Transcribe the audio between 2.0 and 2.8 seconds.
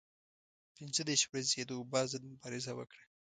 ضد مبارزه